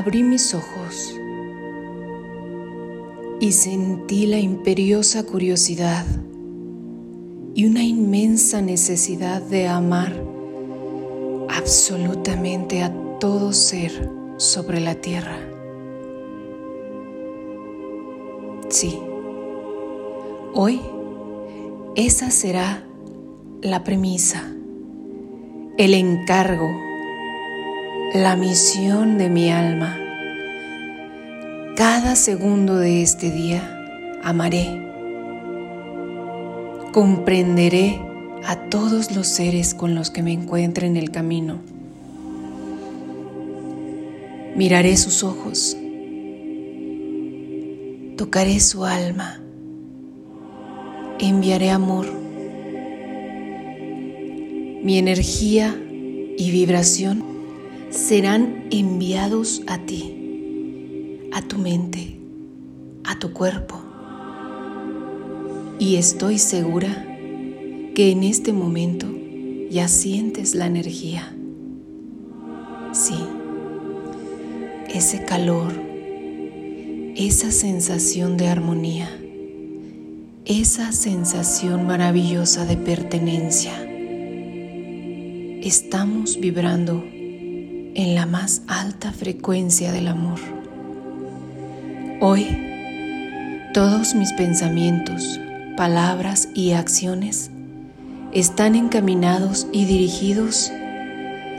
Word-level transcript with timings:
abrí 0.00 0.22
mis 0.22 0.54
ojos 0.54 1.14
y 3.38 3.52
sentí 3.52 4.24
la 4.24 4.38
imperiosa 4.38 5.24
curiosidad 5.24 6.06
y 7.54 7.66
una 7.66 7.84
inmensa 7.84 8.62
necesidad 8.62 9.42
de 9.42 9.68
amar 9.68 10.14
absolutamente 11.50 12.82
a 12.82 12.90
todo 13.18 13.52
ser 13.52 14.08
sobre 14.38 14.80
la 14.80 14.94
tierra. 14.94 15.36
Sí, 18.70 18.98
hoy 20.54 20.80
esa 21.94 22.30
será 22.30 22.86
la 23.60 23.84
premisa, 23.84 24.50
el 25.76 25.92
encargo, 25.92 26.70
la 28.14 28.34
misión 28.34 29.18
de 29.18 29.30
mi 29.30 29.50
alma. 29.50 29.96
Cada 31.76 32.16
segundo 32.16 32.76
de 32.76 33.02
este 33.02 33.30
día 33.30 33.62
amaré, 34.24 34.82
comprenderé 36.92 38.00
a 38.44 38.56
todos 38.68 39.14
los 39.14 39.28
seres 39.28 39.74
con 39.74 39.94
los 39.94 40.10
que 40.10 40.24
me 40.24 40.32
encuentre 40.32 40.88
en 40.88 40.96
el 40.96 41.12
camino. 41.12 41.60
Miraré 44.56 44.96
sus 44.96 45.22
ojos, 45.22 45.76
tocaré 48.16 48.58
su 48.58 48.84
alma, 48.84 49.40
enviaré 51.20 51.70
amor. 51.70 52.06
Mi 54.82 54.98
energía 54.98 55.80
y 56.36 56.50
vibración 56.50 57.30
serán 57.90 58.68
enviados 58.70 59.62
a 59.66 59.78
ti, 59.78 61.28
a 61.32 61.42
tu 61.42 61.58
mente, 61.58 62.18
a 63.04 63.18
tu 63.18 63.32
cuerpo. 63.32 63.82
Y 65.80 65.96
estoy 65.96 66.38
segura 66.38 67.06
que 67.94 68.12
en 68.12 68.22
este 68.22 68.52
momento 68.52 69.06
ya 69.70 69.88
sientes 69.88 70.54
la 70.54 70.66
energía. 70.66 71.34
Sí, 72.92 73.18
ese 74.88 75.24
calor, 75.24 75.72
esa 77.16 77.50
sensación 77.50 78.36
de 78.36 78.48
armonía, 78.48 79.08
esa 80.44 80.92
sensación 80.92 81.86
maravillosa 81.86 82.66
de 82.66 82.76
pertenencia. 82.76 83.72
Estamos 85.62 86.38
vibrando 86.40 87.04
en 87.94 88.14
la 88.14 88.26
más 88.26 88.62
alta 88.68 89.12
frecuencia 89.12 89.92
del 89.92 90.08
amor. 90.08 90.38
Hoy, 92.20 92.46
todos 93.74 94.14
mis 94.14 94.32
pensamientos, 94.34 95.40
palabras 95.76 96.48
y 96.54 96.72
acciones 96.72 97.50
están 98.32 98.76
encaminados 98.76 99.66
y 99.72 99.86
dirigidos 99.86 100.70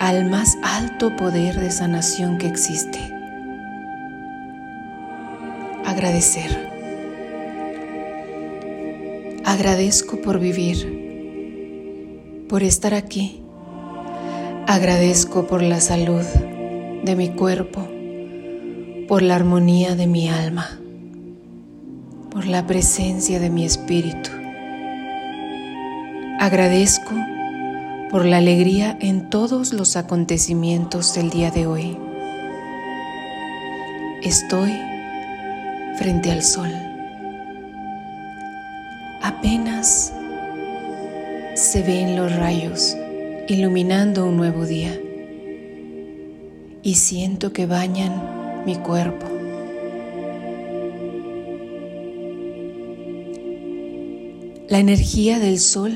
al 0.00 0.28
más 0.28 0.56
alto 0.62 1.14
poder 1.16 1.58
de 1.58 1.70
sanación 1.70 2.38
que 2.38 2.46
existe. 2.46 2.98
Agradecer. 5.84 6.70
Agradezco 9.44 10.20
por 10.20 10.38
vivir, 10.38 12.46
por 12.48 12.62
estar 12.62 12.94
aquí. 12.94 13.41
Agradezco 14.66 15.46
por 15.46 15.62
la 15.62 15.80
salud 15.80 16.24
de 17.04 17.16
mi 17.16 17.30
cuerpo, 17.30 17.86
por 19.08 19.22
la 19.22 19.36
armonía 19.36 19.96
de 19.96 20.06
mi 20.06 20.28
alma, 20.28 20.80
por 22.30 22.46
la 22.46 22.66
presencia 22.66 23.40
de 23.40 23.50
mi 23.50 23.64
espíritu 23.64 24.30
Agradezco 26.42 27.14
por 28.10 28.24
la 28.24 28.38
alegría 28.38 28.98
en 29.00 29.30
todos 29.30 29.72
los 29.72 29.94
acontecimientos 29.94 31.14
del 31.14 31.30
día 31.30 31.52
de 31.52 31.68
hoy. 31.68 31.96
Estoy 34.22 34.76
frente 35.98 36.32
al 36.32 36.42
sol. 36.42 36.68
Apenas 39.22 40.12
se 41.54 41.82
ven 41.84 42.16
los 42.16 42.34
rayos 42.34 42.96
iluminando 43.48 44.26
un 44.26 44.36
nuevo 44.36 44.66
día 44.66 44.98
y 46.82 46.94
siento 46.94 47.52
que 47.52 47.66
bañan 47.66 48.64
mi 48.64 48.76
cuerpo. 48.76 49.26
La 54.68 54.78
energía 54.78 55.38
del 55.38 55.58
sol 55.58 55.92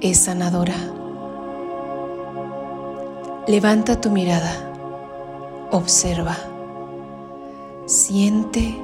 es 0.00 0.18
sanadora. 0.18 0.76
Levanta 3.48 4.00
tu 4.00 4.10
mirada, 4.10 5.68
observa, 5.72 6.36
siente 7.86 8.76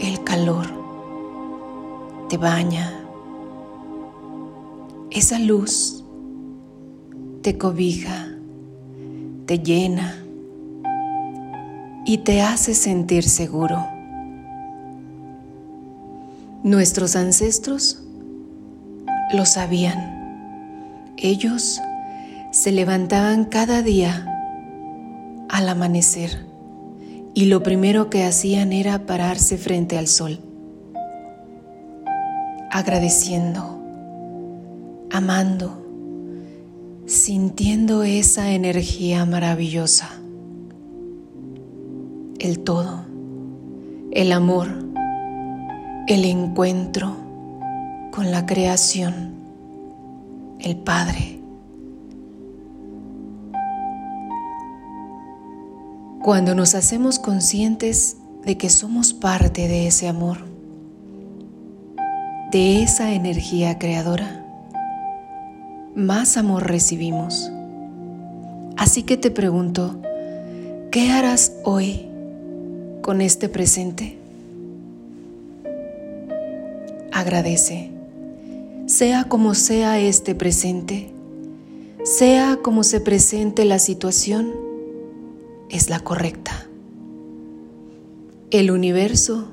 el 0.00 0.24
calor, 0.24 0.66
te 2.28 2.38
baña. 2.38 2.96
Esa 5.10 5.38
luz 5.38 5.99
te 7.42 7.58
cobija, 7.58 8.28
te 9.46 9.58
llena 9.58 10.16
y 12.04 12.18
te 12.18 12.42
hace 12.42 12.74
sentir 12.74 13.24
seguro. 13.24 13.86
Nuestros 16.62 17.16
ancestros 17.16 18.02
lo 19.32 19.46
sabían 19.46 20.20
ellos 21.22 21.82
se 22.50 22.72
levantaban 22.72 23.44
cada 23.44 23.82
día 23.82 24.26
al 25.50 25.68
amanecer 25.68 26.46
y 27.34 27.44
lo 27.44 27.62
primero 27.62 28.08
que 28.08 28.24
hacían 28.24 28.72
era 28.72 29.04
pararse 29.04 29.58
frente 29.58 29.98
al 29.98 30.06
sol, 30.06 30.40
agradeciendo, 32.70 33.78
amando, 35.10 35.79
sintiendo 37.10 38.04
esa 38.04 38.52
energía 38.52 39.26
maravillosa, 39.26 40.10
el 42.38 42.60
todo, 42.60 43.04
el 44.12 44.30
amor, 44.30 44.68
el 46.06 46.24
encuentro 46.24 47.16
con 48.12 48.30
la 48.30 48.46
creación 48.46 49.34
el 50.60 50.76
Padre. 50.76 51.40
Cuando 56.22 56.54
nos 56.54 56.76
hacemos 56.76 57.18
conscientes 57.18 58.18
de 58.44 58.56
que 58.56 58.70
somos 58.70 59.14
parte 59.14 59.66
de 59.66 59.88
ese 59.88 60.06
amor, 60.06 60.46
de 62.52 62.84
esa 62.84 63.12
energía 63.14 63.80
creadora, 63.80 64.39
más 65.94 66.36
amor 66.36 66.68
recibimos. 66.68 67.50
Así 68.76 69.02
que 69.02 69.16
te 69.16 69.30
pregunto, 69.30 70.00
¿qué 70.90 71.10
harás 71.10 71.52
hoy 71.64 72.06
con 73.02 73.20
este 73.20 73.48
presente? 73.48 74.18
Agradece 77.12 77.90
sea 78.90 79.22
como 79.22 79.54
sea 79.54 80.00
este 80.00 80.34
presente, 80.34 81.12
sea 82.02 82.58
como 82.60 82.82
se 82.82 83.00
presente 83.00 83.64
la 83.64 83.78
situación, 83.78 84.52
es 85.68 85.88
la 85.88 86.00
correcta. 86.00 86.66
El 88.50 88.72
universo 88.72 89.48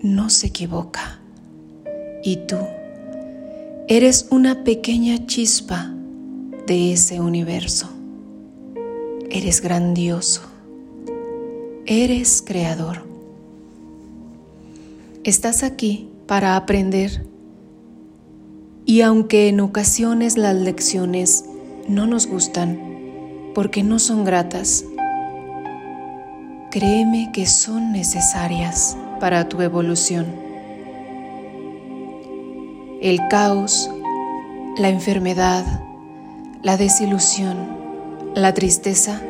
no 0.00 0.30
se 0.30 0.46
equivoca 0.46 1.20
y 2.22 2.36
tú 2.46 2.56
eres 3.88 4.28
una 4.30 4.64
pequeña 4.64 5.26
chispa 5.26 5.92
de 6.66 6.92
ese 6.92 7.20
universo. 7.20 7.88
Eres 9.30 9.60
grandioso. 9.60 10.42
Eres 11.86 12.42
creador. 12.46 13.04
Estás 15.24 15.62
aquí 15.62 16.08
para 16.26 16.56
aprender 16.56 17.26
y 18.84 19.00
aunque 19.00 19.48
en 19.48 19.60
ocasiones 19.60 20.36
las 20.36 20.56
lecciones 20.56 21.44
no 21.88 22.06
nos 22.06 22.26
gustan 22.26 22.78
porque 23.54 23.82
no 23.82 23.98
son 23.98 24.24
gratas, 24.24 24.84
créeme 26.70 27.30
que 27.32 27.46
son 27.46 27.92
necesarias 27.92 28.96
para 29.20 29.48
tu 29.48 29.60
evolución. 29.60 30.41
El 33.02 33.26
caos, 33.26 33.90
la 34.76 34.88
enfermedad, 34.88 35.64
la 36.62 36.76
desilusión, 36.76 37.56
la 38.36 38.54
tristeza 38.54 39.20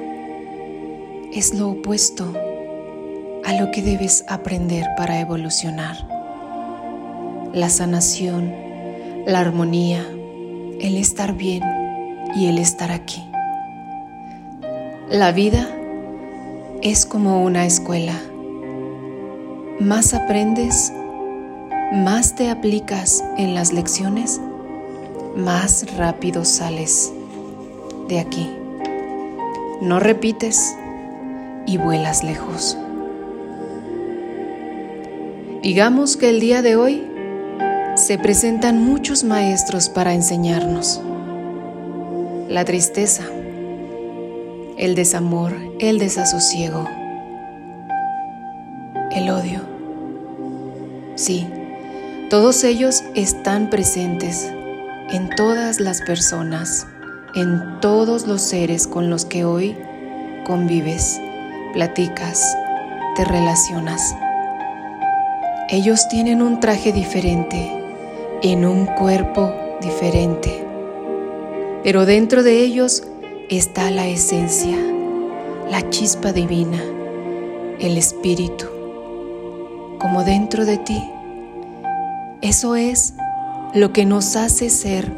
es 1.32 1.54
lo 1.54 1.70
opuesto 1.70 2.34
a 3.46 3.54
lo 3.54 3.70
que 3.70 3.80
debes 3.80 4.26
aprender 4.28 4.84
para 4.98 5.20
evolucionar. 5.20 5.96
La 7.54 7.70
sanación, 7.70 8.52
la 9.24 9.40
armonía, 9.40 10.06
el 10.78 10.98
estar 10.98 11.34
bien 11.34 11.62
y 12.36 12.48
el 12.48 12.58
estar 12.58 12.92
aquí. 12.92 13.24
La 15.08 15.32
vida 15.32 15.66
es 16.82 17.06
como 17.06 17.42
una 17.42 17.64
escuela. 17.64 18.20
Más 19.80 20.12
aprendes, 20.12 20.92
más 21.92 22.34
te 22.34 22.48
aplicas 22.48 23.22
en 23.36 23.54
las 23.54 23.70
lecciones, 23.74 24.40
más 25.36 25.94
rápido 25.98 26.42
sales 26.46 27.12
de 28.08 28.18
aquí. 28.18 28.48
No 29.82 30.00
repites 30.00 30.74
y 31.66 31.76
vuelas 31.76 32.24
lejos. 32.24 32.78
Digamos 35.62 36.16
que 36.16 36.30
el 36.30 36.40
día 36.40 36.62
de 36.62 36.76
hoy 36.76 37.06
se 37.96 38.16
presentan 38.16 38.82
muchos 38.82 39.22
maestros 39.22 39.90
para 39.90 40.14
enseñarnos. 40.14 41.02
La 42.48 42.64
tristeza, 42.64 43.24
el 44.78 44.94
desamor, 44.94 45.52
el 45.78 45.98
desasosiego, 45.98 46.88
el 49.10 49.28
odio. 49.28 49.60
Sí, 51.16 51.46
todos 52.32 52.64
ellos 52.64 53.04
están 53.14 53.68
presentes 53.68 54.50
en 55.10 55.28
todas 55.36 55.80
las 55.80 56.00
personas, 56.00 56.86
en 57.34 57.78
todos 57.82 58.26
los 58.26 58.40
seres 58.40 58.86
con 58.86 59.10
los 59.10 59.26
que 59.26 59.44
hoy 59.44 59.76
convives, 60.46 61.20
platicas, 61.74 62.56
te 63.16 63.26
relacionas. 63.26 64.16
Ellos 65.68 66.08
tienen 66.08 66.40
un 66.40 66.58
traje 66.58 66.90
diferente, 66.94 67.70
en 68.42 68.64
un 68.64 68.86
cuerpo 68.86 69.52
diferente, 69.82 70.66
pero 71.84 72.06
dentro 72.06 72.42
de 72.42 72.62
ellos 72.62 73.02
está 73.50 73.90
la 73.90 74.06
esencia, 74.06 74.78
la 75.68 75.86
chispa 75.90 76.32
divina, 76.32 76.82
el 77.78 77.98
espíritu, 77.98 78.68
como 79.98 80.24
dentro 80.24 80.64
de 80.64 80.78
ti. 80.78 81.11
Eso 82.42 82.76
es 82.76 83.14
lo 83.72 83.92
que 83.92 84.04
nos 84.04 84.36
hace 84.36 84.68
ser 84.68 85.10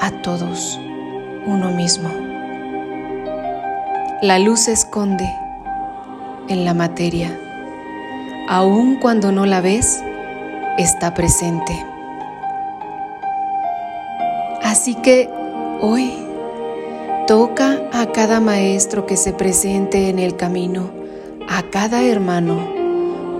a 0.00 0.10
todos 0.22 0.78
uno 1.46 1.70
mismo. 1.70 2.10
La 4.20 4.38
luz 4.38 4.60
se 4.60 4.72
esconde 4.72 5.28
en 6.48 6.64
la 6.64 6.74
materia 6.74 7.38
aun 8.48 8.96
cuando 8.96 9.32
no 9.32 9.46
la 9.46 9.60
ves, 9.60 10.02
está 10.76 11.14
presente. 11.14 11.84
Así 14.62 14.94
que 14.96 15.30
hoy 15.80 16.12
toca 17.26 17.80
a 17.92 18.06
cada 18.12 18.40
maestro 18.40 19.06
que 19.06 19.16
se 19.16 19.32
presente 19.32 20.08
en 20.08 20.18
el 20.18 20.36
camino, 20.36 20.90
a 21.48 21.62
cada 21.62 22.02
hermano, 22.04 22.58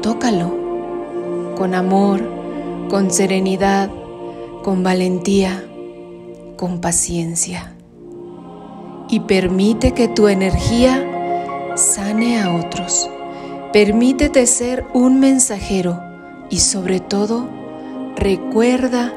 tócalo 0.00 0.54
con 1.56 1.74
amor, 1.74 2.22
con 2.88 3.10
serenidad, 3.10 3.90
con 4.62 4.82
valentía, 4.82 5.64
con 6.56 6.80
paciencia. 6.80 7.74
Y 9.08 9.20
permite 9.20 9.92
que 9.92 10.08
tu 10.08 10.28
energía 10.28 11.72
sane 11.76 12.40
a 12.40 12.54
otros 12.54 13.10
Permítete 13.74 14.46
ser 14.46 14.86
un 14.94 15.18
mensajero 15.18 16.00
y 16.48 16.60
sobre 16.60 17.00
todo 17.00 17.48
recuerda 18.14 19.12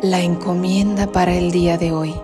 la 0.00 0.20
encomienda 0.20 1.10
para 1.10 1.34
el 1.34 1.50
día 1.50 1.76
de 1.76 1.90
hoy. 1.90 2.14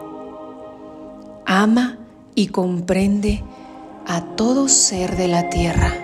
Ama 1.45 1.99
y 2.37 2.47
comprende 2.47 3.43
a 4.07 4.21
todo 4.37 4.69
ser 4.69 5.17
de 5.17 5.27
la 5.27 5.49
tierra. 5.49 6.02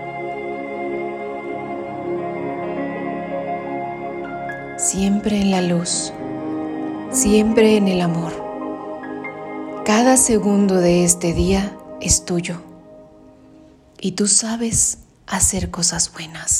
Siempre 4.79 5.41
en 5.41 5.51
la 5.51 5.61
luz, 5.61 6.13
siempre 7.11 7.77
en 7.77 7.89
el 7.89 8.01
amor. 8.01 8.33
Cada 9.85 10.17
segundo 10.17 10.77
de 10.77 11.05
este 11.05 11.35
día 11.35 11.77
es 12.01 12.25
tuyo 12.25 12.63
y 14.01 14.13
tú 14.13 14.29
sabes 14.29 14.99
hacer 15.27 15.73
cosas 15.73 16.13
buenas. 16.13 16.53